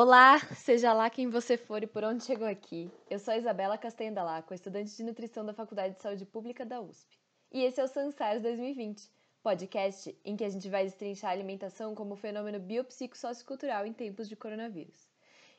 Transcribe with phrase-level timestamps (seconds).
[0.00, 2.88] Olá, seja lá quem você for e por onde chegou aqui.
[3.10, 6.80] Eu sou a Isabela Castanha Dalaco, estudante de nutrição da Faculdade de Saúde Pública da
[6.80, 7.18] USP.
[7.50, 9.10] E esse é o Sansars 2020,
[9.42, 14.36] podcast em que a gente vai destrinchar a alimentação como fenômeno biopsicossociocultural em tempos de
[14.36, 15.08] coronavírus.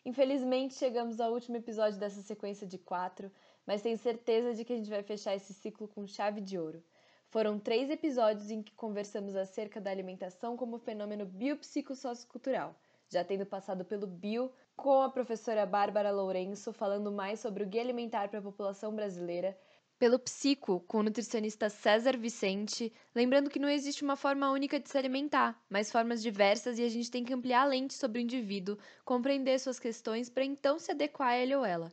[0.05, 3.29] Infelizmente, chegamos ao último episódio dessa sequência de quatro,
[3.67, 6.81] mas tenho certeza de que a gente vai fechar esse ciclo com chave de ouro.
[7.27, 12.73] Foram três episódios em que conversamos acerca da alimentação como fenômeno biopsicossociocultural,
[13.09, 17.81] já tendo passado pelo bio com a professora Bárbara Lourenço falando mais sobre o guia
[17.81, 19.57] alimentar para a população brasileira,
[19.97, 24.87] pelo psico com o nutricionista César Vicente, lembrando que não existe uma forma única de
[24.87, 28.21] se alimentar, mas formas diversas e a gente tem que ampliar a lente sobre o
[28.21, 31.91] indivíduo, compreender suas questões para então se adequar a ele ou ela.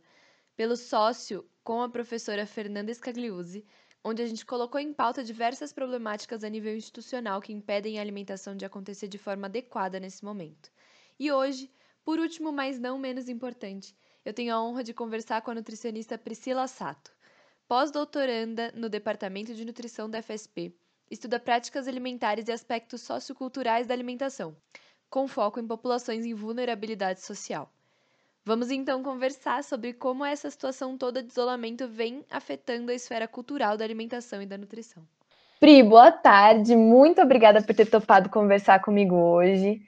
[0.55, 3.67] Pelo sócio com a professora Fernanda Scagliuzzi,
[4.05, 8.57] onde a gente colocou em pauta diversas problemáticas a nível institucional que impedem a alimentação
[8.57, 10.71] de acontecer de forma adequada nesse momento.
[11.19, 11.71] E hoje,
[12.05, 16.19] por último, mas não menos importante, eu tenho a honra de conversar com a nutricionista
[16.19, 17.11] Priscila Sato.
[17.67, 20.75] Pós-doutoranda no Departamento de Nutrição da FSP,
[21.11, 24.57] estuda práticas alimentares e aspectos socioculturais da alimentação,
[25.09, 27.73] com foco em populações em vulnerabilidade social.
[28.45, 33.77] Vamos então conversar sobre como essa situação toda de isolamento vem afetando a esfera cultural
[33.77, 35.03] da alimentação e da nutrição.
[35.59, 36.77] Pri, boa tarde.
[36.77, 39.83] Muito obrigada por ter topado conversar comigo hoje.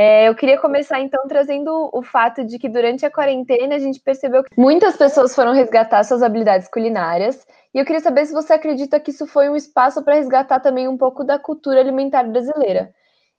[0.00, 3.98] É, eu queria começar então trazendo o fato de que durante a quarentena a gente
[3.98, 7.44] percebeu que muitas pessoas foram resgatar suas habilidades culinárias.
[7.74, 10.86] E eu queria saber se você acredita que isso foi um espaço para resgatar também
[10.86, 12.94] um pouco da cultura alimentar brasileira.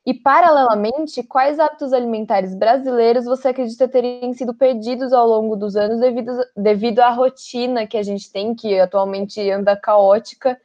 [0.05, 6.01] E, paralelamente, quais hábitos alimentares brasileiros você acredita terem sido perdidos ao longo dos anos
[6.01, 10.59] devido, devido à rotina que a gente tem, que atualmente anda caótica,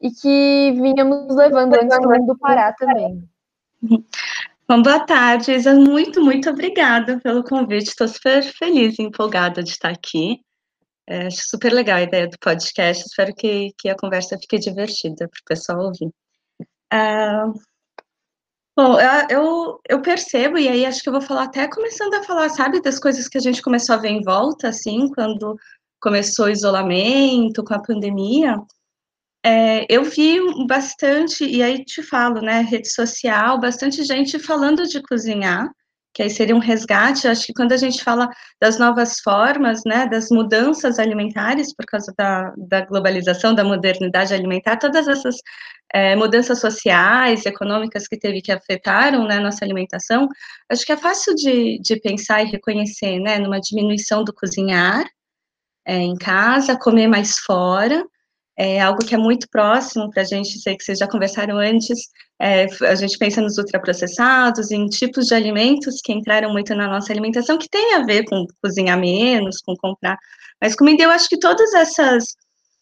[0.00, 3.22] e que vinhamos levando antes do parar também?
[4.68, 5.74] Bom, boa tarde, Isa.
[5.74, 7.88] Muito, muito obrigada pelo convite.
[7.88, 10.40] Estou super feliz e empolgada de estar aqui.
[11.08, 13.04] É, acho super legal a ideia do podcast.
[13.06, 16.10] Espero que, que a conversa fique divertida para o pessoal ouvir.
[16.92, 17.52] Uh,
[18.78, 18.98] Bom,
[19.30, 22.82] eu, eu percebo, e aí acho que eu vou falar até começando a falar, sabe,
[22.82, 25.56] das coisas que a gente começou a ver em volta, assim, quando
[25.98, 28.60] começou o isolamento, com a pandemia.
[29.46, 35.00] É, eu vi bastante, e aí te falo, né, rede social, bastante gente falando de
[35.00, 35.70] cozinhar,
[36.12, 37.26] que aí seria um resgate.
[37.26, 38.28] Eu acho que quando a gente fala
[38.60, 44.78] das novas formas, né, das mudanças alimentares, por causa da, da globalização, da modernidade alimentar,
[44.78, 45.36] todas essas
[45.94, 50.28] é, mudanças sociais, econômicas que teve que afetaram né, nossa alimentação,
[50.68, 55.04] acho que é fácil de, de pensar e reconhecer, né, numa diminuição do cozinhar
[55.86, 58.04] é, em casa, comer mais fora,
[58.56, 61.98] é algo que é muito próximo para a gente, sei que vocês já conversaram antes,
[62.40, 67.12] é, a gente pensa nos ultraprocessados, em tipos de alimentos que entraram muito na nossa
[67.12, 70.16] alimentação, que tem a ver com cozinhar menos, com comprar
[70.60, 72.34] mais comida, eu acho que todas essas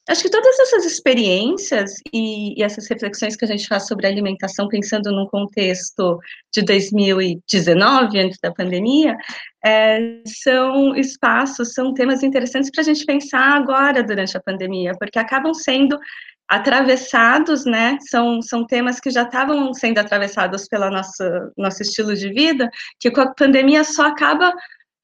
[0.06, 4.68] Acho que todas essas experiências e, e, essas reflexões que a gente faz sobre alimentação,
[4.68, 6.18] pensando num contexto
[6.52, 9.16] de 2019, antes da pandemia,
[9.64, 15.18] é, são espaços, são temas interessantes para a gente pensar agora, durante a pandemia, porque
[15.18, 15.98] acabam sendo
[16.46, 17.96] atravessados, né?
[18.02, 21.24] São, são temas que já estavam sendo atravessados pelo nosso,
[21.56, 22.68] nosso estilo de vida,
[23.00, 24.52] que com a pandemia só acaba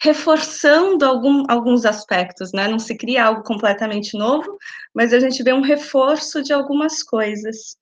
[0.02, 2.66] reforçando algum, alguns aspectos, né?
[2.66, 4.58] Não se cria algo completamente novo,
[4.94, 7.76] mas a gente vê um reforço de algumas coisas.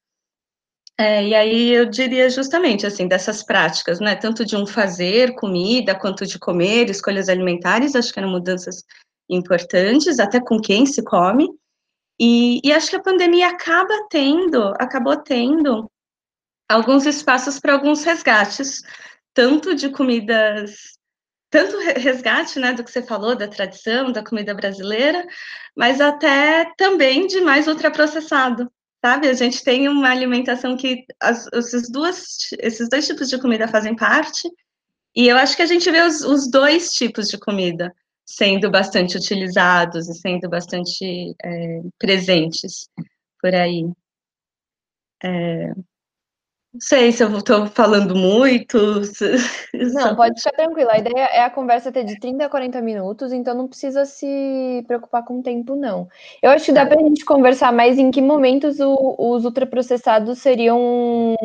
[0.98, 4.16] É, e aí eu diria justamente assim dessas práticas, né?
[4.16, 8.82] Tanto de um fazer comida quanto de comer, escolhas alimentares, acho que eram mudanças
[9.30, 11.48] importantes, até com quem se come.
[12.20, 15.88] E, e acho que a pandemia acaba tendo, acabou tendo
[16.68, 18.82] alguns espaços para alguns resgates,
[19.32, 20.97] tanto de comidas
[21.50, 25.26] tanto resgate, né, do que você falou, da tradição, da comida brasileira,
[25.76, 28.70] mas até também de mais ultraprocessado,
[29.04, 29.28] sabe?
[29.28, 33.96] A gente tem uma alimentação que as, esses, duas, esses dois tipos de comida fazem
[33.96, 34.48] parte,
[35.16, 37.94] e eu acho que a gente vê os, os dois tipos de comida
[38.26, 42.90] sendo bastante utilizados e sendo bastante é, presentes
[43.40, 43.90] por aí.
[45.24, 45.72] É,
[46.72, 48.78] não sei se eu estou falando muito.
[49.74, 50.92] Não, pode ficar tranquila.
[50.92, 54.84] A ideia é a conversa ter de 30 a 40 minutos, então não precisa se
[54.86, 56.08] preocupar com o tempo, não.
[56.42, 56.88] Eu acho que dá tá.
[56.88, 61.36] para a gente conversar mais em que momentos o, os ultraprocessados seriam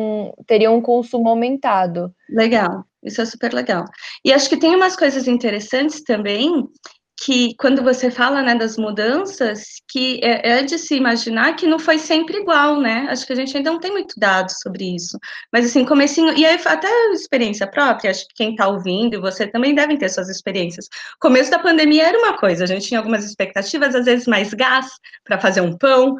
[0.46, 2.14] teriam um consumo aumentado.
[2.28, 3.84] Legal, isso é super legal.
[4.24, 6.68] E acho que tem umas coisas interessantes também
[7.16, 11.78] que quando você fala né, das mudanças, que é, é, de se imaginar que não
[11.78, 13.06] foi sempre igual, né?
[13.08, 15.18] Acho que a gente ainda não tem muito dados sobre isso.
[15.52, 19.46] Mas assim, comecinho, e aí até experiência própria, acho que quem está ouvindo e você
[19.46, 20.88] também devem ter suas experiências.
[21.20, 24.86] Começo da pandemia era uma coisa, a gente tinha algumas expectativas, às vezes mais gás
[25.24, 26.16] para fazer um pão.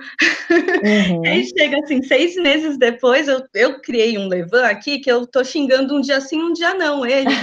[0.50, 1.23] Uhum.
[1.26, 5.43] aí chega assim, seis meses depois, eu, eu criei um levan aqui que eu tô
[5.44, 7.35] xingando um dia sim, um dia não, ele.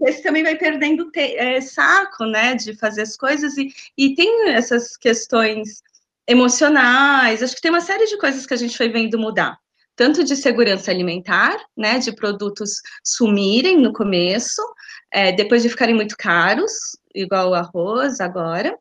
[0.00, 4.96] Você também vai perdendo é, saco, né, de fazer as coisas, e, e tem essas
[4.96, 5.82] questões
[6.26, 9.58] emocionais, acho que tem uma série de coisas que a gente foi vendo mudar,
[9.96, 12.72] tanto de segurança alimentar, né, de produtos
[13.02, 14.62] sumirem no começo,
[15.10, 16.72] é, depois de ficarem muito caros,
[17.14, 18.76] igual o arroz agora,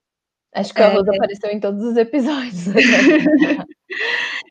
[0.58, 1.16] Acho que o arroz é...
[1.16, 2.66] apareceu em todos os episódios.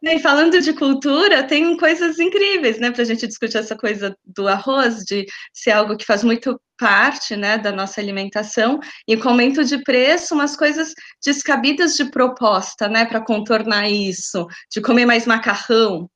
[0.02, 4.46] e falando de cultura, tem coisas incríveis, né, para a gente discutir essa coisa do
[4.46, 9.64] arroz, de ser algo que faz muito parte, né, da nossa alimentação, e com aumento
[9.64, 10.92] de preço, umas coisas
[11.24, 16.08] descabidas de proposta, né, para contornar isso, de comer mais macarrão,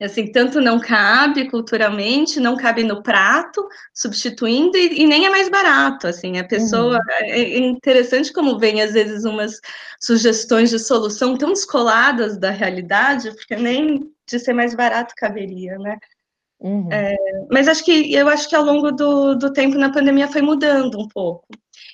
[0.00, 5.48] assim, tanto não cabe culturalmente, não cabe no prato, substituindo, e, e nem é mais
[5.48, 7.12] barato, assim, a pessoa, uhum.
[7.20, 9.60] É, é interessante como vem, às vezes, umas
[10.00, 15.98] sugestões de solução tão descoladas da realidade, porque nem de ser mais barato caberia, né?
[16.60, 16.88] Uhum.
[16.92, 17.16] É,
[17.50, 20.98] mas acho que eu acho que ao longo do, do tempo na pandemia foi mudando
[20.98, 21.46] um pouco.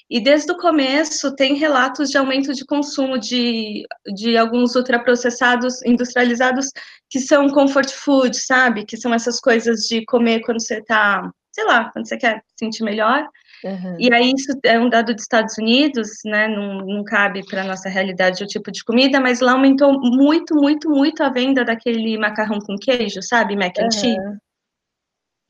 [0.09, 3.85] E desde o começo tem relatos de aumento de consumo de,
[4.15, 6.71] de alguns ultraprocessados industrializados
[7.09, 8.85] que são comfort food, sabe?
[8.85, 12.55] Que são essas coisas de comer quando você está, sei lá, quando você quer se
[12.59, 13.27] sentir melhor.
[13.65, 13.97] Uhum.
[13.99, 16.49] E aí isso é um dado dos Estados Unidos, né?
[16.49, 20.55] Não, não cabe para a nossa realidade o tipo de comida, mas lá aumentou muito,
[20.55, 23.57] muito, muito a venda daquele macarrão com queijo, sabe?
[23.57, 24.39] Mac and cheese.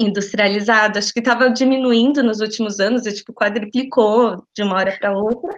[0.01, 5.17] Industrializado, acho que estava diminuindo nos últimos anos, e tipo, quadriplicou de uma hora para
[5.17, 5.55] outra.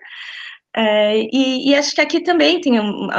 [0.74, 2.74] É, e, e, acho que aqui também tem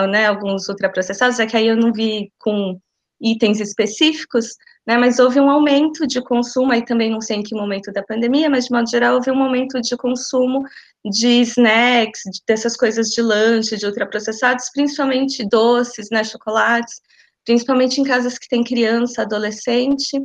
[0.10, 2.80] né, alguns ultraprocessados, é que aí eu não vi com
[3.20, 4.50] itens específicos,
[4.86, 8.04] né, mas houve um aumento de consumo, aí também não sei em que momento da
[8.04, 10.64] pandemia, mas de modo geral houve um aumento de consumo
[11.04, 17.02] de snacks, de, dessas coisas de lanche, de ultraprocessados, principalmente doces, né, chocolates,
[17.44, 20.22] principalmente em casas que tem criança, adolescente,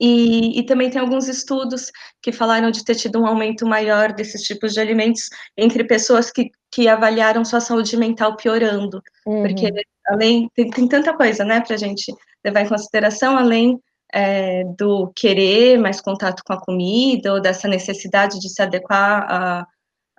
[0.00, 1.90] e, e, também tem alguns estudos
[2.20, 6.50] que falaram de ter tido um aumento maior desses tipos de alimentos entre pessoas que,
[6.70, 9.02] que avaliaram sua saúde mental piorando.
[9.26, 9.42] Uhum.
[9.42, 9.72] Porque
[10.08, 12.14] além tem, tem, tanta coisa, né, para a gente
[12.44, 13.80] levar em consideração, além
[14.12, 19.66] é, do querer mais contato com a comida, ou dessa necessidade de se adequar à,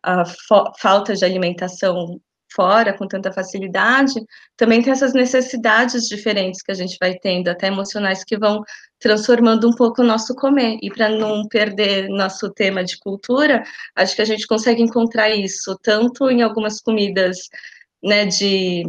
[0.03, 0.23] à
[0.79, 2.19] falta de alimentação
[2.57, 4.15] fora com tanta facilidade,
[4.57, 8.63] também tem essas necessidades diferentes que a gente vai tendo, até emocionais, que vão
[8.99, 10.79] transformando um pouco o nosso comer.
[10.81, 13.63] E para não perder nosso tema de cultura,
[13.95, 17.37] acho que a gente consegue encontrar isso tanto em algumas comidas
[18.03, 18.83] né, de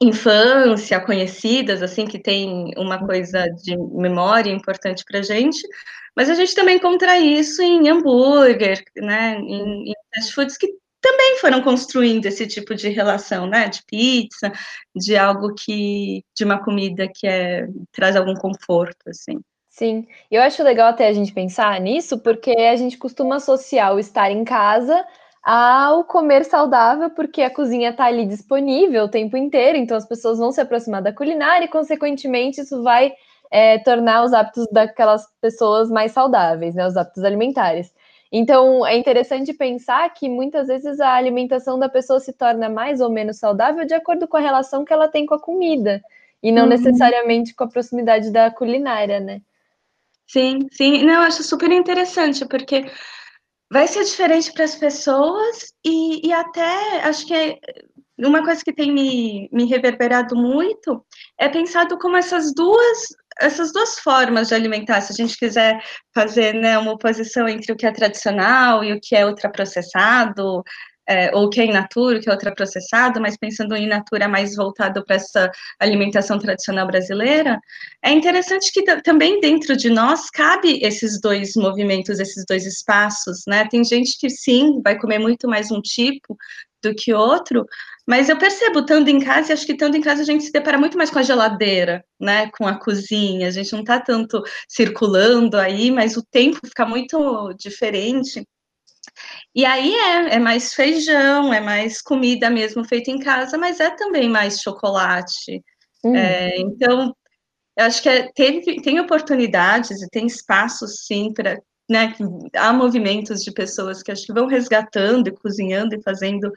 [0.00, 5.60] infância conhecidas, assim, que tem uma coisa de memória importante para a gente,
[6.16, 10.68] mas a gente também encontra isso em hambúrguer, né, em, em fast foods que
[11.18, 14.52] também foram construindo esse tipo de relação, né, de pizza,
[14.94, 19.40] de algo que, de uma comida que é, traz algum conforto, assim.
[19.68, 23.98] Sim, eu acho legal até a gente pensar nisso, porque a gente costuma associar o
[23.98, 25.04] estar em casa
[25.42, 30.38] ao comer saudável, porque a cozinha está ali disponível o tempo inteiro, então as pessoas
[30.38, 33.12] vão se aproximar da culinária e, consequentemente, isso vai
[33.50, 37.92] é, tornar os hábitos daquelas pessoas mais saudáveis, né, os hábitos alimentares.
[38.30, 43.10] Então, é interessante pensar que muitas vezes a alimentação da pessoa se torna mais ou
[43.10, 46.02] menos saudável de acordo com a relação que ela tem com a comida,
[46.42, 46.68] e não uhum.
[46.68, 49.40] necessariamente com a proximidade da culinária, né?
[50.26, 51.04] Sim, sim.
[51.04, 52.84] Não, eu acho super interessante, porque
[53.70, 57.58] vai ser diferente para as pessoas e, e até acho que é
[58.18, 61.04] uma coisa que tem me, me reverberado muito
[61.38, 62.98] é pensado como essas duas
[63.40, 65.80] essas duas formas de alimentar, se a gente quiser
[66.14, 70.62] fazer né, uma oposição entre o que é tradicional e o que é ultraprocessado,
[71.08, 75.04] é, ou que é in natura, que é ultraprocessado, mas pensando em natura mais voltado
[75.04, 75.50] para essa
[75.80, 77.58] alimentação tradicional brasileira,
[78.02, 83.66] é interessante que também dentro de nós cabe esses dois movimentos, esses dois espaços, né?
[83.70, 86.36] Tem gente que sim, vai comer muito mais um tipo
[86.82, 87.66] do que outro,
[88.06, 90.52] mas eu percebo, estando em casa, e acho que estando em casa a gente se
[90.52, 92.50] depara muito mais com a geladeira, né?
[92.56, 93.48] Com a cozinha.
[93.48, 98.44] A gente não está tanto circulando aí, mas o tempo fica muito diferente.
[99.54, 103.90] E aí é, é mais feijão, é mais comida mesmo feita em casa, mas é
[103.90, 105.62] também mais chocolate.
[106.04, 106.14] Hum.
[106.14, 107.14] É, então,
[107.76, 111.60] eu acho que é, teve, tem oportunidades e tem espaços, sim, para
[111.90, 112.14] né,
[112.54, 116.52] há movimentos de pessoas que acho que vão resgatando e cozinhando e fazendo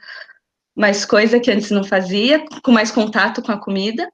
[0.76, 4.08] mais coisa que antes não fazia, com mais contato com a comida.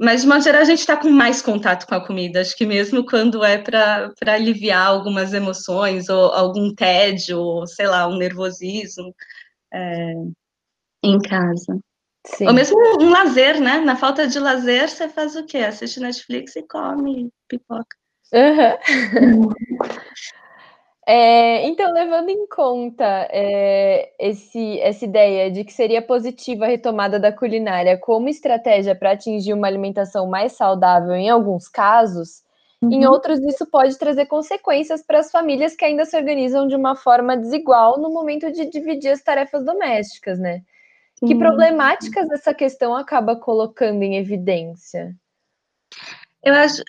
[0.00, 2.40] Mas, de modo geral, a gente está com mais contato com a comida.
[2.40, 8.08] Acho que mesmo quando é para aliviar algumas emoções, ou algum tédio, ou sei lá,
[8.08, 9.14] um nervosismo
[9.70, 10.14] é,
[11.04, 11.78] em casa.
[12.26, 12.46] Sim.
[12.46, 13.78] Ou mesmo um lazer, né?
[13.80, 15.58] Na falta de lazer, você faz o quê?
[15.58, 17.94] Assiste Netflix e come pipoca.
[18.32, 19.50] Uhum.
[21.12, 27.18] É, então, levando em conta é, esse, essa ideia de que seria positiva a retomada
[27.18, 32.44] da culinária como estratégia para atingir uma alimentação mais saudável em alguns casos,
[32.80, 32.92] uhum.
[32.92, 36.94] em outros isso pode trazer consequências para as famílias que ainda se organizam de uma
[36.94, 40.62] forma desigual no momento de dividir as tarefas domésticas, né?
[41.26, 45.12] Que problemáticas essa questão acaba colocando em evidência?
[46.40, 46.84] Eu acho,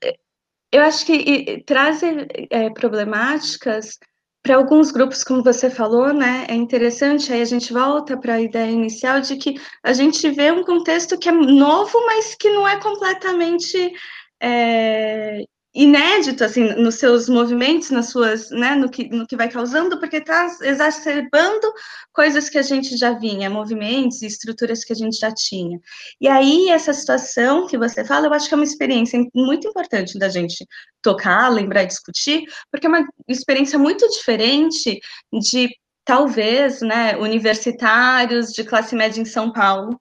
[0.72, 3.98] eu acho que e, traz é, problemáticas
[4.44, 8.42] para alguns grupos, como você falou, né, é interessante, aí a gente volta para a
[8.42, 12.68] ideia inicial de que a gente vê um contexto que é novo, mas que não
[12.68, 13.94] é completamente
[14.42, 15.44] é,
[15.74, 20.18] inédito, assim, nos seus movimentos, nas suas, né, no que, no que vai causando, porque
[20.18, 21.72] está exacerbando
[22.12, 25.80] coisas que a gente já vinha, movimentos e estruturas que a gente já tinha.
[26.20, 30.20] E aí, essa situação que você fala, eu acho que é uma experiência muito importante
[30.20, 30.66] da gente
[31.02, 35.00] tocar, lembrar discutir, porque é uma experiência muito diferente
[35.32, 35.70] de,
[36.04, 39.98] talvez, né, universitários de classe média em São Paulo,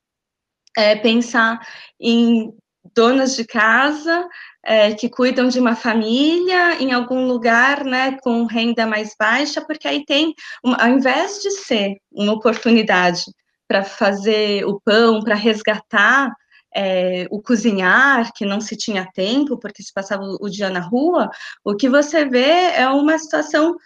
[0.76, 1.60] é, pensar
[2.00, 2.52] em
[2.94, 4.26] donas de casa
[4.64, 9.88] é, que cuidam de uma família em algum lugar, né, com renda mais baixa, porque
[9.88, 13.24] aí tem, ao invés de ser uma oportunidade
[13.66, 16.30] para fazer o pão, para resgatar
[16.74, 21.30] é, o cozinhar, que não se tinha tempo, porque se passava o dia na rua,
[21.64, 23.76] o que você vê é uma situação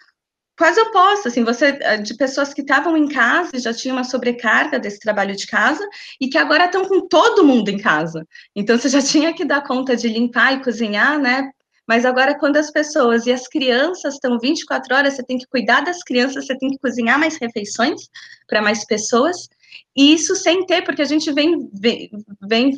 [0.56, 4.04] quase oposta, assim, você eh, de pessoas que estavam em casa e já tinham uma
[4.04, 5.86] sobrecarga desse trabalho de casa
[6.20, 8.26] e que agora estão com todo mundo em casa.
[8.54, 11.50] Então você já tinha que dar conta de limpar e cozinhar, né?
[11.86, 15.82] Mas agora quando as pessoas e as crianças estão 24 horas, você tem que cuidar
[15.82, 18.08] das crianças, você tem que cozinhar mais refeições
[18.46, 19.48] para mais pessoas.
[19.96, 22.10] E isso sem ter, porque a gente vem, vem,
[22.48, 22.72] vem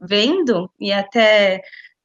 [0.00, 1.62] vendo e até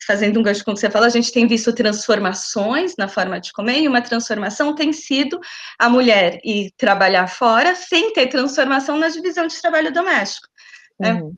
[0.09, 3.39] fazendo um gancho com o que você fala, a gente tem visto transformações na forma
[3.39, 5.39] de comer, e uma transformação tem sido
[5.77, 10.47] a mulher ir trabalhar fora sem ter transformação na divisão de trabalho doméstico.
[10.99, 11.13] Né?
[11.13, 11.35] Uhum.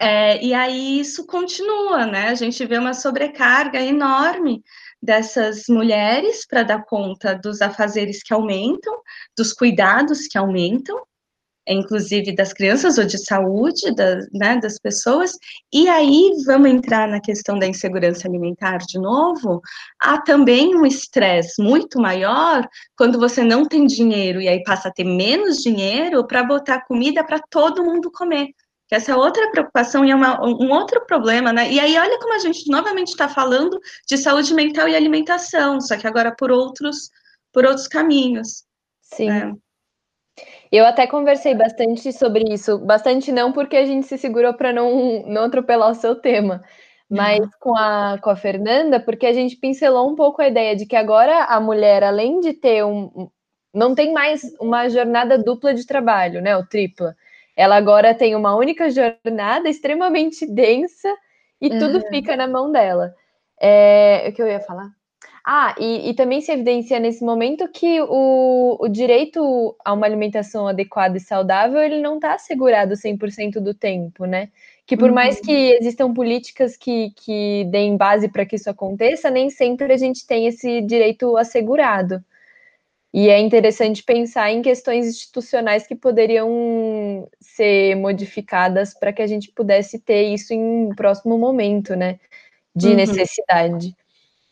[0.00, 2.28] É, e aí isso continua, né?
[2.28, 4.62] A gente vê uma sobrecarga enorme
[5.02, 8.94] dessas mulheres para dar conta dos afazeres que aumentam,
[9.36, 11.02] dos cuidados que aumentam,
[11.68, 15.32] inclusive das crianças ou de saúde da, né, das pessoas,
[15.72, 19.60] e aí vamos entrar na questão da insegurança alimentar de novo,
[20.00, 24.92] há também um estresse muito maior quando você não tem dinheiro e aí passa a
[24.92, 28.48] ter menos dinheiro para botar comida para todo mundo comer.
[28.88, 31.72] Que essa é outra preocupação e é uma, um outro problema, né?
[31.72, 35.96] E aí, olha como a gente novamente está falando de saúde mental e alimentação, só
[35.96, 37.10] que agora por outros,
[37.52, 38.64] por outros caminhos.
[39.02, 39.28] Sim.
[39.28, 39.54] Né?
[40.70, 45.22] Eu até conversei bastante sobre isso, bastante não porque a gente se segurou para não,
[45.26, 46.62] não atropelar o seu tema,
[47.08, 47.50] mas uhum.
[47.60, 50.96] com, a, com a Fernanda, porque a gente pincelou um pouco a ideia de que
[50.96, 53.30] agora a mulher, além de ter um.
[53.72, 56.56] não tem mais uma jornada dupla de trabalho, né?
[56.56, 57.16] O tripla.
[57.56, 61.08] Ela agora tem uma única jornada extremamente densa
[61.60, 61.78] e uhum.
[61.78, 63.14] tudo fica na mão dela.
[63.58, 64.90] É, o que eu ia falar?
[65.48, 70.66] Ah, e, e, também se evidencia nesse momento que o, o direito a uma alimentação
[70.66, 74.50] adequada e saudável, ele não está assegurado 100% do tempo, né?
[74.84, 75.14] Que por uhum.
[75.14, 79.96] mais que existam políticas que, que deem base para que isso aconteça, nem sempre a
[79.96, 82.20] gente tem esse direito assegurado.
[83.14, 89.52] E é interessante pensar em questões institucionais que poderiam ser modificadas para que a gente
[89.52, 92.18] pudesse ter isso em próximo momento, né?
[92.74, 92.96] De uhum.
[92.96, 93.94] necessidade.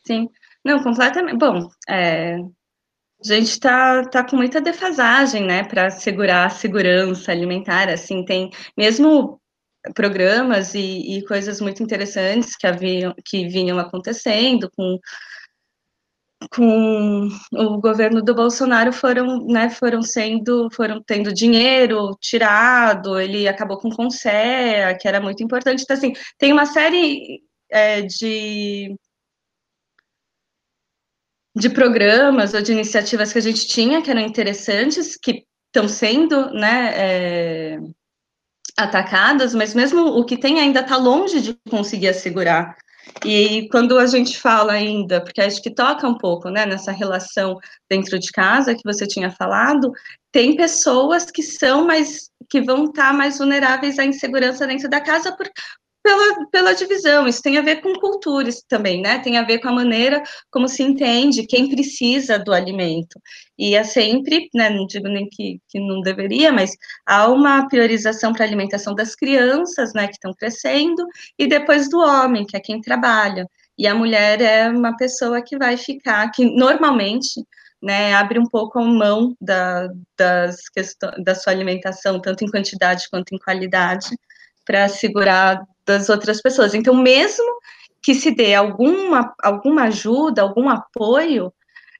[0.05, 0.29] Sim.
[0.65, 1.37] Não, completamente.
[1.37, 2.43] Bom, é, a
[3.23, 7.89] gente está tá com muita defasagem, né, para assegurar a segurança alimentar.
[7.89, 9.39] Assim, tem mesmo
[9.93, 14.99] programas e, e coisas muito interessantes que, haviam, que vinham acontecendo com
[16.51, 23.77] com o governo do Bolsonaro foram, né, foram sendo, foram tendo dinheiro tirado, ele acabou
[23.79, 25.83] com o Conselho, que era muito importante.
[25.83, 27.41] Então, assim, tem uma série
[27.71, 28.95] é, de
[31.55, 36.51] de programas ou de iniciativas que a gente tinha que eram interessantes, que estão sendo
[36.51, 37.79] né, é,
[38.77, 42.75] atacadas, mas mesmo o que tem ainda está longe de conseguir assegurar.
[43.23, 47.57] E quando a gente fala ainda, porque acho que toca um pouco, né, nessa relação
[47.89, 49.91] dentro de casa que você tinha falado,
[50.31, 55.31] tem pessoas que são mais, que vão estar mais vulneráveis à insegurança dentro da casa
[55.35, 55.47] por,
[56.05, 57.27] pela, pela divisão.
[57.27, 59.17] Isso tem a ver com culturas também, né?
[59.17, 60.21] Tem a ver com a maneira
[60.51, 63.19] como se entende quem precisa do alimento.
[63.57, 66.71] E é sempre, né, não digo nem que, que não deveria, mas
[67.07, 71.03] há uma priorização para a alimentação das crianças, né, que estão crescendo,
[71.39, 73.47] e depois do homem, que é quem trabalha.
[73.77, 77.43] E a mulher é uma pessoa que vai ficar, que normalmente
[77.81, 83.09] né, abre um pouco a mão da, das questões, da sua alimentação, tanto em quantidade
[83.09, 84.09] quanto em qualidade,
[84.65, 86.73] para segurar das outras pessoas.
[86.73, 87.45] Então, mesmo
[88.01, 91.53] que se dê alguma, alguma ajuda, algum apoio,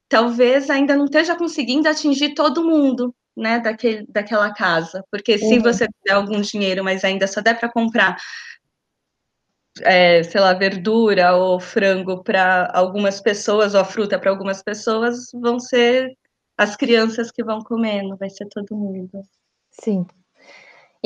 [0.08, 5.04] talvez ainda não esteja conseguindo atingir todo mundo, né, daquele, daquela casa.
[5.12, 5.64] Porque se uhum.
[5.64, 8.18] você der algum dinheiro, mas ainda só der para comprar,
[9.82, 15.60] é, sei lá, verdura ou frango para algumas pessoas, ou fruta para algumas pessoas, vão
[15.60, 16.16] ser
[16.58, 19.22] as crianças que vão comendo, vai ser todo mundo.
[19.72, 20.06] Sim.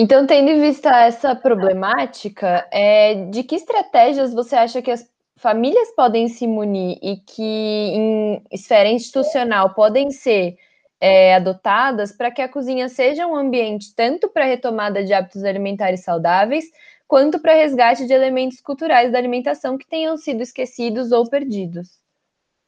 [0.02, 5.92] Então, tendo em vista essa problemática, é, de que estratégias você acha que as famílias
[5.94, 10.56] podem se munir e que em esfera institucional podem ser
[11.02, 16.02] é, adotadas para que a cozinha seja um ambiente tanto para retomada de hábitos alimentares
[16.02, 16.64] saudáveis,
[17.06, 22.00] quanto para resgate de elementos culturais da alimentação que tenham sido esquecidos ou perdidos?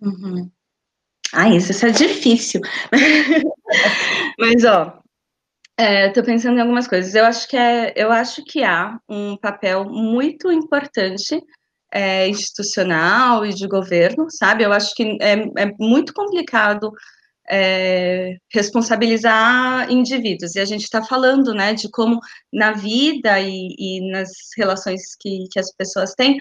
[0.02, 0.52] Uhum.
[1.32, 2.60] Ah, isso, isso é difícil.
[4.38, 5.01] Mas, ó,
[5.82, 7.16] Estou é, pensando em algumas coisas.
[7.16, 11.42] Eu acho que é, eu acho que há um papel muito importante
[11.92, 14.64] é, institucional e de governo, sabe?
[14.64, 16.92] Eu acho que é, é muito complicado
[17.50, 20.56] é, responsabilizar indivíduos.
[20.56, 22.20] E a gente está falando, né, de como
[22.54, 26.40] na vida e, e nas relações que, que as pessoas têm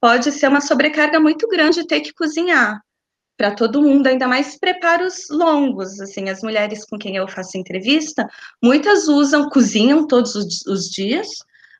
[0.00, 2.80] pode ser uma sobrecarga muito grande ter que cozinhar,
[3.36, 8.28] para todo mundo, ainda mais preparos longos, assim, as mulheres com quem eu faço entrevista,
[8.62, 11.28] muitas usam, cozinham todos os, os dias,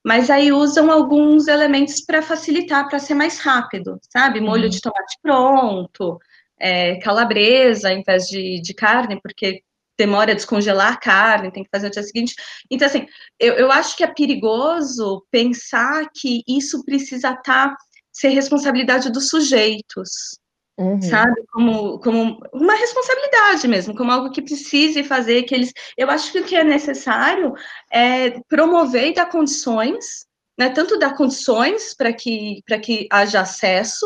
[0.05, 4.41] mas aí usam alguns elementos para facilitar, para ser mais rápido, sabe?
[4.41, 4.71] Molho uhum.
[4.71, 6.19] de tomate pronto,
[6.59, 9.63] é, calabresa em vez de, de carne, porque
[9.97, 12.35] demora a descongelar a carne, tem que fazer no dia seguinte.
[12.71, 13.07] Então, assim,
[13.39, 17.77] eu, eu acho que é perigoso pensar que isso precisa estar, tá,
[18.13, 20.39] ser responsabilidade dos sujeitos,
[20.77, 21.01] Uhum.
[21.01, 21.41] Sabe?
[21.53, 25.73] Como, como uma responsabilidade mesmo, como algo que precise fazer, que eles.
[25.97, 27.55] Eu acho que o que é necessário
[27.93, 30.27] é promover e dar condições,
[30.59, 30.71] né?
[30.71, 34.05] Tanto dar condições para que, que haja acesso,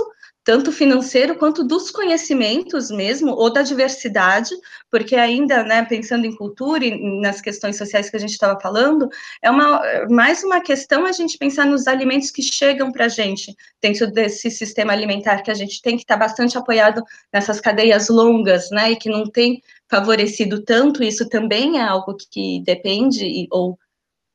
[0.49, 4.49] tanto financeiro quanto dos conhecimentos mesmo, ou da diversidade,
[4.91, 9.11] porque ainda, né, pensando em cultura e nas questões sociais que a gente estava falando,
[9.43, 13.55] é uma, mais uma questão a gente pensar nos alimentos que chegam para a gente,
[13.83, 18.09] dentro desse sistema alimentar que a gente tem que estar tá bastante apoiado nessas cadeias
[18.09, 23.79] longas, né, e que não tem favorecido tanto, isso também é algo que depende, ou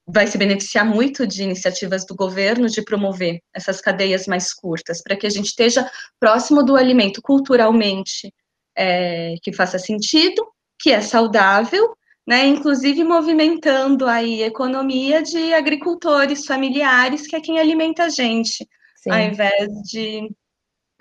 [0.05, 5.15] vai se beneficiar muito de iniciativas do governo de promover essas cadeias mais curtas, para
[5.15, 5.89] que a gente esteja
[6.19, 8.33] próximo do alimento culturalmente
[8.75, 10.45] é, que faça sentido,
[10.79, 11.95] que é saudável,
[12.27, 18.67] né, inclusive movimentando aí a economia de agricultores familiares, que é quem alimenta a gente,
[18.95, 19.11] Sim.
[19.11, 20.29] ao invés de,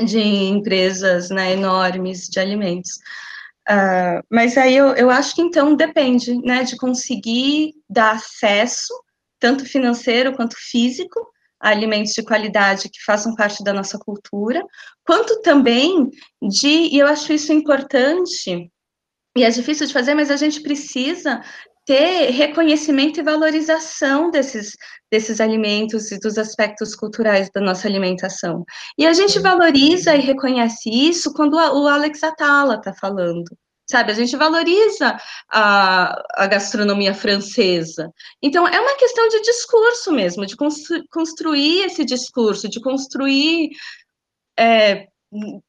[0.05, 2.99] de empresas né, enormes de alimentos.
[3.69, 8.93] Uh, mas aí eu, eu acho que então depende, né, de conseguir dar acesso,
[9.39, 11.21] tanto financeiro quanto físico,
[11.61, 14.61] a alimentos de qualidade que façam parte da nossa cultura,
[15.05, 16.11] quanto também
[16.43, 18.69] de, e eu acho isso importante,
[19.37, 21.41] e é difícil de fazer, mas a gente precisa
[21.85, 24.77] ter reconhecimento e valorização desses,
[25.11, 28.65] desses alimentos e dos aspectos culturais da nossa alimentação.
[28.97, 33.45] E a gente valoriza e reconhece isso quando o Alex Atala está falando.
[33.91, 35.19] Sabe, a gente valoriza
[35.51, 38.11] a, a gastronomia francesa.
[38.41, 43.71] Então, é uma questão de discurso mesmo, de constru, construir esse discurso, de construir
[44.57, 45.09] é,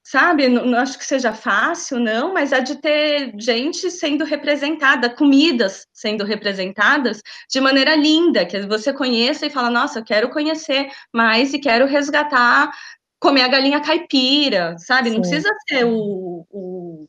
[0.04, 5.10] sabe, não, não, acho que seja fácil, não, mas é de ter gente sendo representada,
[5.10, 10.89] comidas sendo representadas de maneira linda, que você conheça e fala, nossa, eu quero conhecer
[11.13, 12.71] mais e quero resgatar,
[13.19, 15.10] comer a galinha caipira, sabe?
[15.10, 15.15] Sim.
[15.15, 17.08] Não precisa ser o, o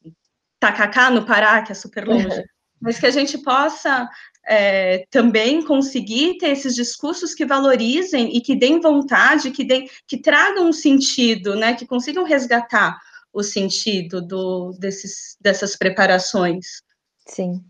[0.60, 2.44] tacacá no Pará, que é super longe, uhum.
[2.80, 4.08] mas que a gente possa
[4.46, 10.18] é, também conseguir ter esses discursos que valorizem e que deem vontade, que, deem, que
[10.18, 12.98] tragam um sentido, né, que consigam resgatar
[13.32, 16.82] o sentido do, desses, dessas preparações.
[17.26, 17.60] Sim.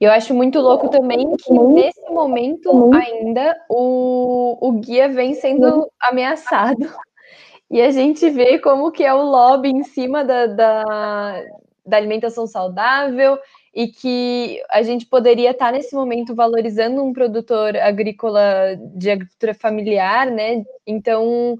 [0.00, 6.76] Eu acho muito louco também que nesse momento ainda o, o guia vem sendo ameaçado
[7.70, 11.44] e a gente vê como que é o lobby em cima da, da,
[11.84, 13.38] da alimentação saudável
[13.76, 18.40] e que a gente poderia estar nesse momento valorizando um produtor agrícola
[18.94, 20.64] de agricultura familiar, né?
[20.86, 21.58] Então,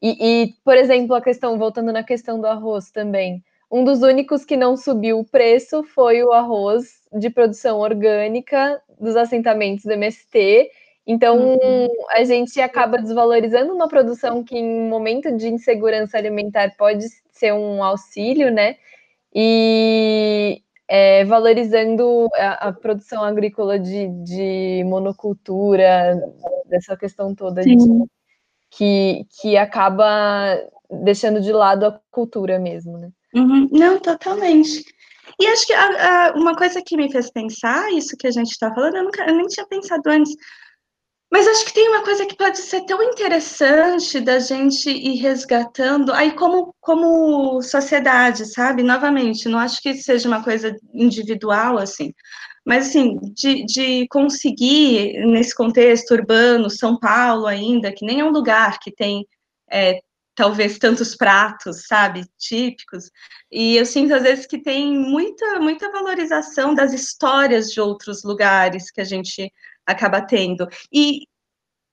[0.00, 4.44] e, e, por exemplo, a questão, voltando na questão do arroz também, um dos únicos
[4.44, 10.70] que não subiu o preço foi o arroz de produção orgânica dos assentamentos do MST.
[11.04, 11.88] Então, uhum.
[12.12, 17.52] a gente acaba desvalorizando uma produção que, em um momento de insegurança alimentar, pode ser
[17.52, 18.76] um auxílio, né?
[19.34, 26.16] E, é, valorizando a, a, produção agrícola de, de, monocultura,
[26.66, 27.76] dessa questão toda de,
[28.70, 30.56] que, que acaba
[30.90, 33.10] deixando de lado a cultura mesmo, né?
[33.34, 33.68] Uhum.
[33.72, 34.84] Não, totalmente.
[35.40, 38.50] E acho que a, a, uma coisa que me fez pensar isso que a gente
[38.50, 40.34] está falando, eu, nunca, eu nem tinha pensado antes,
[41.30, 46.12] mas acho que tem uma coisa que pode ser tão interessante da gente ir resgatando,
[46.12, 48.82] aí como, como sociedade, sabe?
[48.82, 52.12] Novamente, não acho que seja uma coisa individual, assim,
[52.66, 58.32] mas assim, de, de conseguir, nesse contexto urbano, São Paulo ainda, que nem é um
[58.32, 59.24] lugar que tem
[59.70, 60.00] é,
[60.34, 63.10] talvez tantos pratos, sabe, típicos.
[63.50, 68.90] E eu sinto às vezes que tem muita muita valorização das histórias de outros lugares
[68.90, 69.50] que a gente
[69.86, 70.68] acaba tendo.
[70.92, 71.26] E,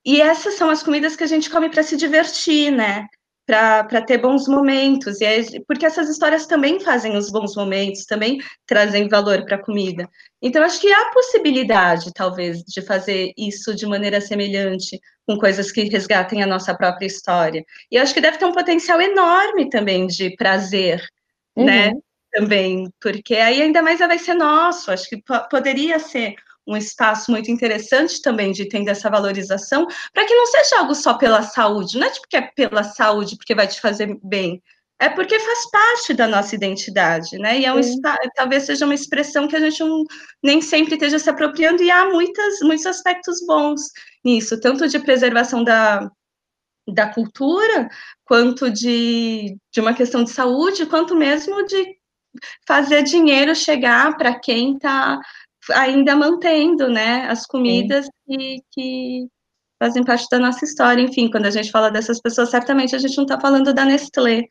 [0.06, 3.08] e essas são as comidas que a gente come para se divertir, né?
[3.46, 5.22] Para ter bons momentos.
[5.22, 9.64] E é, porque essas histórias também fazem os bons momentos, também trazem valor para a
[9.64, 10.10] comida.
[10.42, 15.84] Então, acho que há possibilidade, talvez, de fazer isso de maneira semelhante, com coisas que
[15.84, 17.64] resgatem a nossa própria história.
[17.92, 21.02] E acho que deve ter um potencial enorme também de prazer,
[21.56, 21.66] uhum.
[21.66, 21.92] né?
[22.32, 24.92] Também, porque aí ainda mais vai ser nosso.
[24.92, 30.34] Acho que poderia ser um espaço muito interessante também de ter essa valorização, para que
[30.34, 33.68] não seja algo só pela saúde, não é tipo que é pela saúde porque vai
[33.68, 34.62] te fazer bem,
[35.00, 37.60] é porque faz parte da nossa identidade, né?
[37.60, 37.82] E é um,
[38.36, 39.84] talvez seja uma expressão que a gente
[40.42, 43.82] nem sempre esteja se apropriando, e há muitas, muitos aspectos bons
[44.24, 46.10] nisso, tanto de preservação da,
[46.88, 47.90] da cultura,
[48.24, 51.98] quanto de, de uma questão de saúde, quanto mesmo de
[52.66, 55.20] fazer dinheiro chegar para quem está
[55.72, 59.28] ainda mantendo, né, as comidas que, que,
[59.82, 61.02] fazem parte da nossa história.
[61.02, 64.44] Enfim, quando a gente fala dessas pessoas, certamente a gente não está falando da Nestlé,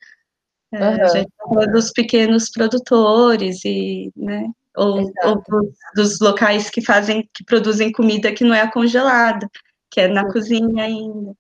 [0.73, 1.03] é, uhum.
[1.03, 6.81] a gente está falando dos pequenos produtores e, né, ou, ou dos, dos, locais que
[6.81, 9.49] fazem, que produzem comida que não é congelada,
[9.91, 10.33] que é na Sim.
[10.33, 11.35] cozinha ainda.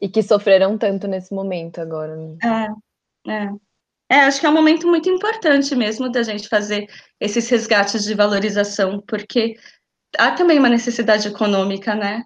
[0.00, 2.16] E que sofreram tanto nesse momento agora.
[2.16, 2.36] Né?
[3.26, 3.50] É, é.
[4.10, 6.86] É, acho que é um momento muito importante mesmo da gente fazer
[7.20, 9.54] esses resgates de valorização, porque
[10.16, 12.22] há também uma necessidade econômica, né?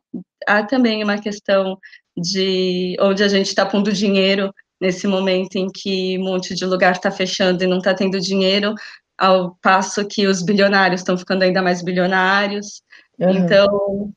[0.47, 1.77] Há também uma questão
[2.16, 6.92] de onde a gente está pondo dinheiro nesse momento em que um monte de lugar
[6.92, 8.75] está fechando e não está tendo dinheiro,
[9.16, 12.83] ao passo que os bilionários estão ficando ainda mais bilionários.
[13.18, 13.31] Uhum.
[13.31, 14.12] Então,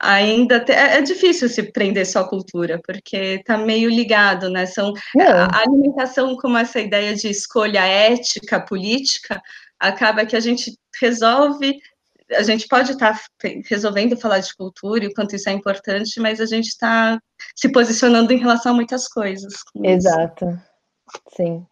[0.00, 4.66] ainda te, é, é, difícil se prender só à cultura, porque está meio ligado, né?
[4.66, 5.26] São, é.
[5.26, 9.40] A alimentação como essa ideia de escolha ética, política,
[9.78, 11.78] acaba que a gente resolve,
[12.32, 16.18] a gente pode estar tá resolvendo falar de cultura e o quanto isso é importante,
[16.20, 17.18] mas a gente está
[17.54, 19.54] se posicionando em relação a muitas coisas.
[19.82, 21.22] Exato, isso.
[21.36, 21.66] sim.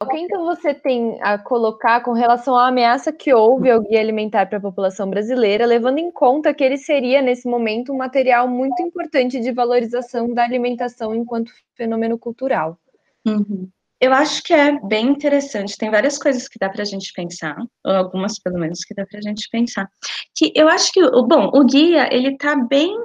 [0.00, 4.00] O que então você tem a colocar com relação à ameaça que houve ao guia
[4.00, 8.46] alimentar para a população brasileira, levando em conta que ele seria, nesse momento, um material
[8.48, 12.78] muito importante de valorização da alimentação enquanto fenômeno cultural?
[13.26, 13.68] Uhum.
[14.00, 15.76] Eu acho que é bem interessante.
[15.76, 19.04] Tem várias coisas que dá para a gente pensar, ou algumas pelo menos que dá
[19.04, 19.88] para a gente pensar.
[20.36, 22.96] Que eu acho que bom, o guia ele está bem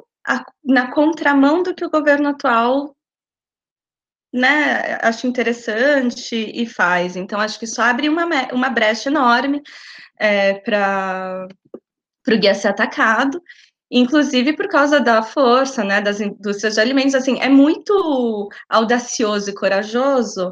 [0.64, 2.96] na contramão do que o governo atual
[4.34, 7.16] né, acho interessante e faz.
[7.16, 9.62] Então, acho que isso abre uma, uma brecha enorme
[10.20, 11.48] é, para
[12.28, 13.40] o guia ser atacado,
[13.92, 17.14] inclusive por causa da força né, das indústrias de alimentos.
[17.14, 20.52] Assim, é muito audacioso e corajoso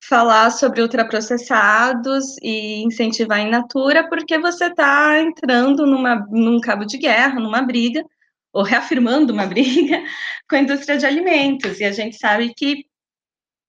[0.00, 6.96] falar sobre ultraprocessados e incentivar in natura, porque você está entrando numa, num cabo de
[6.96, 8.02] guerra, numa briga,
[8.52, 10.02] ou reafirmando uma briga
[10.48, 11.78] com a indústria de alimentos.
[11.80, 12.87] E a gente sabe que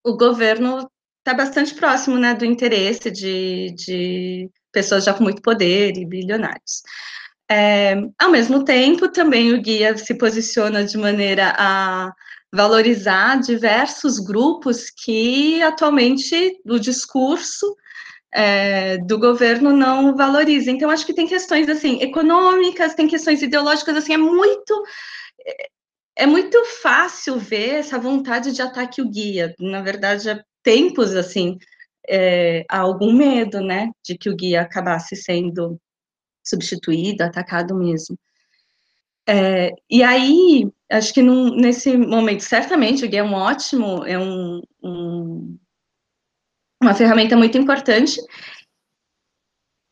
[0.04, 5.98] o governo está bastante próximo né, do interesse de, de pessoas já com muito poder
[5.98, 6.82] e bilionários.
[7.52, 12.12] É, ao mesmo tempo, também o guia se posiciona de maneira a
[12.54, 17.76] valorizar diversos grupos que atualmente o discurso
[18.32, 20.70] é, do governo não valoriza.
[20.70, 24.84] Então, acho que tem questões assim econômicas, tem questões ideológicas, assim, é muito
[26.20, 29.56] é muito fácil ver essa vontade de ataque o guia.
[29.58, 31.58] Na verdade, há tempos, assim,
[32.10, 35.80] é, há algum medo, né, de que o guia acabasse sendo
[36.44, 38.20] substituído, atacado mesmo.
[39.26, 44.20] É, e aí, acho que num, nesse momento, certamente, o guia é um ótimo, é
[44.20, 45.58] um, um,
[46.82, 48.20] uma ferramenta muito importante,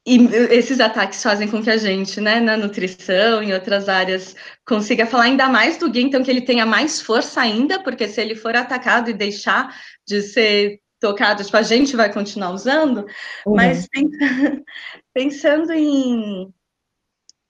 [0.08, 5.06] e esses ataques fazem com que a gente, né, na nutrição, em outras áreas, consiga
[5.06, 8.34] falar ainda mais do guia, então que ele tenha mais força ainda, porque se ele
[8.34, 9.76] for atacado e deixar
[10.08, 13.06] de ser tocado, tipo, a gente vai continuar usando,
[13.46, 13.54] uhum.
[13.54, 13.86] mas
[15.14, 16.54] pensando em,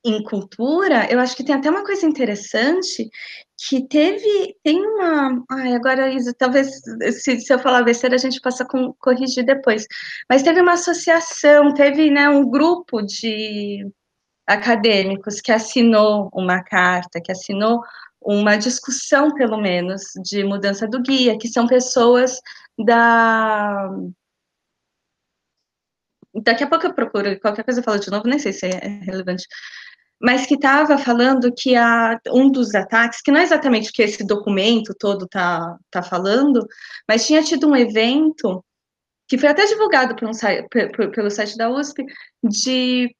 [0.03, 3.07] em cultura, eu acho que tem até uma coisa interessante
[3.57, 6.79] que teve, tem uma, ai, agora Isa, talvez
[7.21, 9.87] se, se eu falar besteira a gente possa com, corrigir depois,
[10.29, 13.83] mas teve uma associação, teve, né, um grupo de
[14.47, 17.81] acadêmicos que assinou uma carta, que assinou
[18.21, 22.39] uma discussão, pelo menos, de mudança do guia, que são pessoas
[22.77, 23.89] da
[26.43, 28.99] daqui a pouco eu procuro, qualquer coisa eu falo de novo, nem sei se é
[29.03, 29.47] relevante,
[30.19, 34.01] mas que estava falando que a, um dos ataques, que não é exatamente o que
[34.01, 36.65] esse documento todo está tá falando,
[37.07, 38.63] mas tinha tido um evento
[39.27, 40.31] que foi até divulgado por um,
[40.95, 42.03] por, pelo site da USP,
[42.43, 43.13] de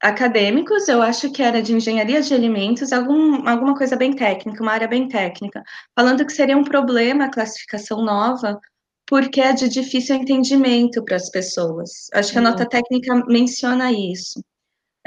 [0.00, 4.72] acadêmicos, eu acho que era de engenharia de alimentos, algum, alguma coisa bem técnica, uma
[4.72, 5.62] área bem técnica,
[5.96, 8.60] falando que seria um problema a classificação nova,
[9.06, 12.08] porque é de difícil entendimento para as pessoas.
[12.12, 14.40] Acho que a nota técnica menciona isso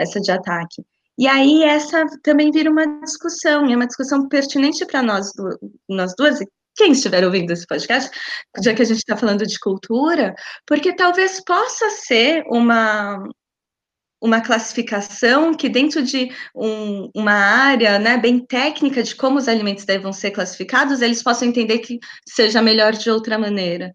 [0.01, 0.83] essa de ataque.
[1.17, 5.31] E aí essa também vira uma discussão, é uma discussão pertinente para nós,
[5.89, 6.39] nós duas,
[6.75, 8.09] quem estiver ouvindo esse podcast,
[8.63, 10.33] já que a gente está falando de cultura,
[10.65, 13.21] porque talvez possa ser uma,
[14.21, 19.83] uma classificação que dentro de um, uma área né, bem técnica de como os alimentos
[19.83, 23.91] devem ser classificados, eles possam entender que seja melhor de outra maneira.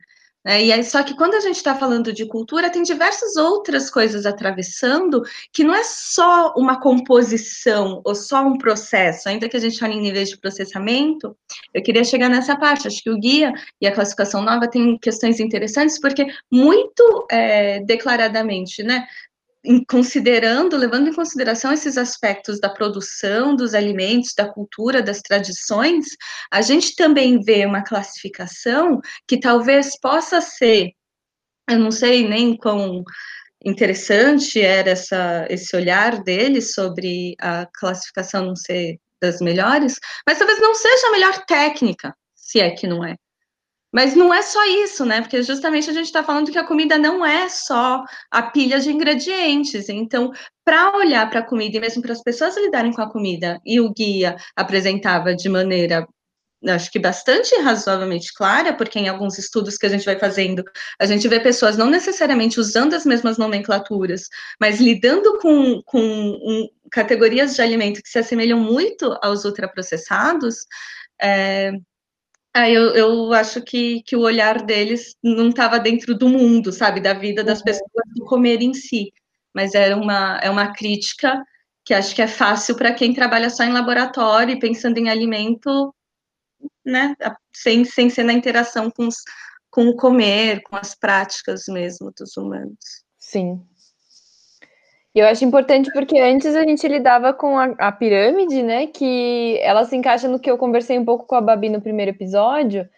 [0.47, 3.91] É, e aí, só que quando a gente está falando de cultura, tem diversas outras
[3.91, 9.61] coisas atravessando, que não é só uma composição ou só um processo, ainda que a
[9.61, 11.37] gente fale em níveis de processamento,
[11.75, 12.87] eu queria chegar nessa parte.
[12.87, 18.85] Acho que o guia e a classificação nova têm questões interessantes, porque muito é, declaradamente,
[18.85, 19.05] né?
[19.89, 26.07] Considerando, levando em consideração esses aspectos da produção dos alimentos, da cultura, das tradições,
[26.53, 30.93] a gente também vê uma classificação que talvez possa ser,
[31.69, 33.03] eu não sei nem quão
[33.65, 40.61] interessante era essa, esse olhar dele sobre a classificação não ser das melhores, mas talvez
[40.61, 43.17] não seja a melhor técnica, se é que não é.
[43.97, 45.23] Mas não é só isso, né?
[45.23, 48.91] Porque justamente a gente está falando que a comida não é só a pilha de
[48.93, 49.89] ingredientes.
[49.89, 50.33] Então,
[50.63, 53.81] para olhar para a comida e mesmo para as pessoas lidarem com a comida, e
[53.81, 56.07] o guia apresentava de maneira
[56.69, 60.63] acho que bastante razoavelmente clara, porque em alguns estudos que a gente vai fazendo,
[61.01, 64.25] a gente vê pessoas não necessariamente usando as mesmas nomenclaturas,
[64.61, 70.67] mas lidando com, com um, categorias de alimento que se assemelham muito aos ultraprocessados,
[71.23, 71.73] é,
[72.57, 77.03] ah, eu, eu acho que, que o olhar deles não estava dentro do mundo, sabe,
[77.03, 77.65] da vida das uhum.
[77.65, 79.13] pessoas do comer em si,
[79.55, 81.45] mas era uma, é uma crítica
[81.85, 85.95] que acho que é fácil para quem trabalha só em laboratório e pensando em alimento,
[86.83, 87.15] né,
[87.53, 89.17] sem, sem ser na interação com, os,
[89.71, 93.05] com o comer, com as práticas mesmo dos humanos.
[93.19, 93.61] Sim,
[95.21, 98.87] eu acho importante porque antes a gente lidava com a, a, pirâmide, né?
[98.87, 102.11] Que ela se encaixa no que eu conversei um pouco com a Babi no primeiro
[102.11, 102.89] episódio,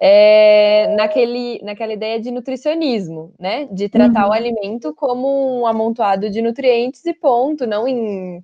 [0.00, 3.68] é, naquele, naquela ideia de nutricionismo, né?
[3.70, 4.30] De tratar uhum.
[4.30, 8.42] o alimento como um amontoado de nutrientes e ponto, não em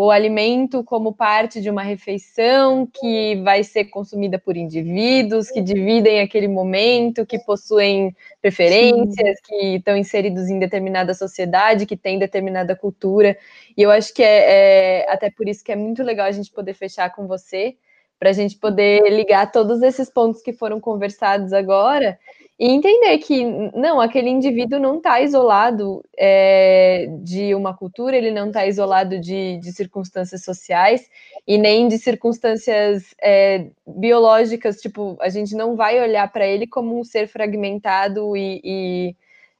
[0.00, 6.20] o alimento como parte de uma refeição que vai ser consumida por indivíduos que dividem
[6.20, 13.36] aquele momento, que possuem preferências, que estão inseridos em determinada sociedade, que tem determinada cultura.
[13.76, 16.52] E eu acho que é, é até por isso que é muito legal a gente
[16.52, 17.76] poder fechar com você,
[18.18, 22.18] para a gente poder ligar todos esses pontos que foram conversados agora
[22.58, 28.48] e entender que não, aquele indivíduo não está isolado é, de uma cultura, ele não
[28.48, 31.08] está isolado de, de, circunstâncias sociais
[31.46, 34.80] e nem de circunstâncias é, biológicas.
[34.80, 39.16] Tipo, a gente não vai olhar para ele como um ser fragmentado e, e,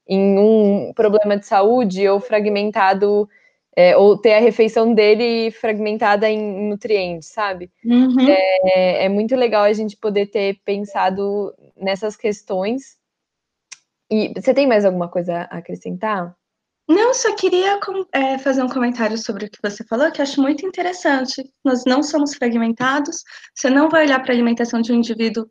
[0.09, 3.29] em um problema de saúde ou fragmentado.
[3.81, 7.71] É, ou ter a refeição dele fragmentada em nutrientes, sabe?
[7.85, 8.29] Uhum.
[8.29, 12.99] É, é muito legal a gente poder ter pensado nessas questões.
[14.11, 16.35] E você tem mais alguma coisa a acrescentar?
[16.89, 17.79] Não, só queria
[18.13, 21.49] é, fazer um comentário sobre o que você falou, que acho muito interessante.
[21.65, 23.23] Nós não somos fragmentados,
[23.55, 25.49] você não vai olhar para a alimentação de um indivíduo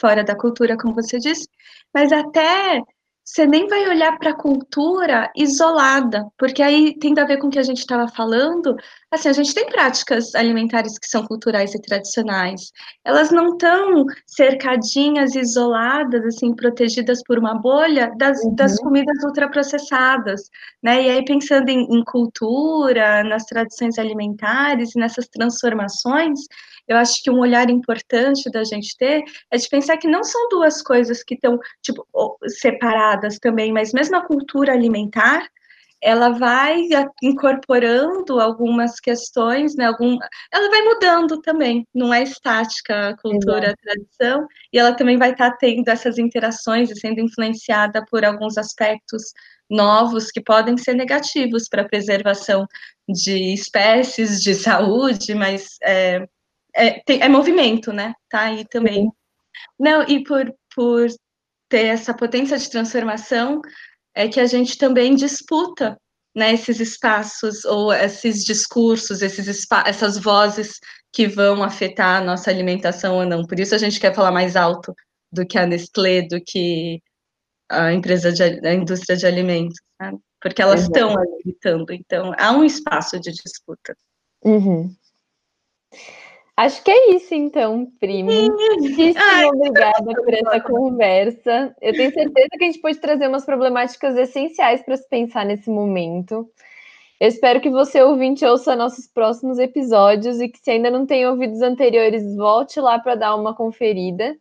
[0.00, 1.48] fora da cultura, como você disse,
[1.92, 2.80] mas até
[3.24, 7.50] você nem vai olhar para a cultura isolada, porque aí tem a ver com o
[7.50, 8.76] que a gente estava falando.
[9.10, 12.70] Assim, a gente tem práticas alimentares que são culturais e tradicionais.
[13.02, 18.54] Elas não estão cercadinhas, isoladas, assim, protegidas por uma bolha das, uhum.
[18.54, 20.42] das comidas ultraprocessadas,
[20.82, 21.04] né?
[21.04, 26.40] E aí, pensando em, em cultura, nas tradições alimentares e nessas transformações,
[26.86, 30.48] eu acho que um olhar importante da gente ter é de pensar que não são
[30.48, 32.06] duas coisas que estão tipo
[32.46, 35.48] separadas também, mas mesmo a cultura alimentar
[36.04, 36.86] ela vai
[37.22, 39.86] incorporando algumas questões, né?
[39.86, 40.18] Algum,
[40.52, 45.32] ela vai mudando também, não é estática a cultura, a tradição, e ela também vai
[45.32, 49.32] estar tá tendo essas interações e sendo influenciada por alguns aspectos
[49.70, 52.66] novos que podem ser negativos para a preservação
[53.08, 56.26] de espécies, de saúde, mas é,
[56.74, 58.14] é, tem, é movimento, né?
[58.28, 59.04] Tá aí também.
[59.04, 59.12] Sim.
[59.78, 61.06] Não, e por, por
[61.68, 63.60] ter essa potência de transformação,
[64.14, 65.96] é que a gente também disputa
[66.34, 70.78] né, esses espaços ou esses discursos, esses essas vozes
[71.12, 73.46] que vão afetar a nossa alimentação ou não.
[73.46, 74.92] Por isso a gente quer falar mais alto
[75.32, 77.00] do que a Nestlé, do que
[77.68, 80.18] a empresa de, a indústria de alimentos, sabe?
[80.40, 80.86] porque elas uhum.
[80.86, 81.92] estão ali gritando.
[81.92, 83.96] Então há um espaço de disputa.
[84.44, 84.94] Uhum.
[86.56, 88.30] Acho que é isso, então, primo.
[88.30, 91.76] Muitíssimo Ai, obrigada por essa conversa.
[91.82, 95.68] Eu tenho certeza que a gente pode trazer umas problemáticas essenciais para se pensar nesse
[95.68, 96.48] momento.
[97.20, 101.26] Eu espero que você, ouvinte, ouça nossos próximos episódios e que, se ainda não tem
[101.26, 104.36] ouvido os anteriores, volte lá para dar uma conferida.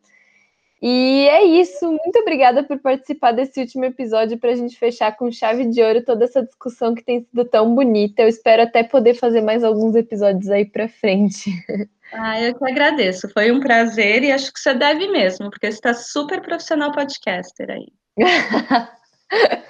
[0.85, 1.87] E é isso.
[1.87, 6.03] Muito obrigada por participar desse último episódio para a gente fechar com chave de ouro
[6.03, 8.21] toda essa discussão que tem sido tão bonita.
[8.21, 11.49] Eu espero até poder fazer mais alguns episódios aí para frente.
[12.15, 13.27] Ah, eu que agradeço.
[13.29, 17.69] Foi um prazer e acho que você deve mesmo, porque você está super profissional podcaster
[17.71, 17.87] aí.